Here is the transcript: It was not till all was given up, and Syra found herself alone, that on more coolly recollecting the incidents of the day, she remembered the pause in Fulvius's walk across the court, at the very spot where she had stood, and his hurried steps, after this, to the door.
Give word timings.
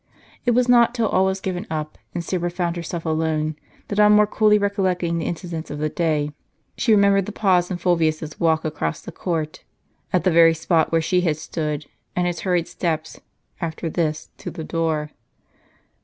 It 0.47 0.55
was 0.55 0.67
not 0.67 0.95
till 0.95 1.07
all 1.07 1.25
was 1.25 1.39
given 1.39 1.67
up, 1.69 1.95
and 2.15 2.23
Syra 2.25 2.49
found 2.49 2.75
herself 2.75 3.05
alone, 3.05 3.55
that 3.87 3.99
on 3.99 4.13
more 4.13 4.25
coolly 4.25 4.57
recollecting 4.57 5.19
the 5.19 5.27
incidents 5.27 5.69
of 5.69 5.77
the 5.77 5.89
day, 5.89 6.31
she 6.75 6.91
remembered 6.91 7.27
the 7.27 7.31
pause 7.31 7.69
in 7.69 7.77
Fulvius's 7.77 8.39
walk 8.39 8.65
across 8.65 9.01
the 9.01 9.11
court, 9.11 9.63
at 10.11 10.23
the 10.23 10.31
very 10.31 10.55
spot 10.55 10.91
where 10.91 11.01
she 11.03 11.21
had 11.21 11.37
stood, 11.37 11.85
and 12.15 12.25
his 12.25 12.39
hurried 12.39 12.67
steps, 12.67 13.21
after 13.61 13.91
this, 13.91 14.29
to 14.39 14.49
the 14.49 14.63
door. 14.63 15.11